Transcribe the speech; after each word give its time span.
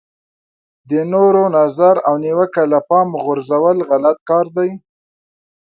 د 0.89 0.91
نورو 1.13 1.43
نظر 1.57 1.95
او 2.07 2.13
نیوکه 2.23 2.63
له 2.71 2.79
پامه 2.87 3.17
غورځول 3.25 3.77
غلط 3.89 4.17
کار 4.29 4.45
دی. 4.57 4.69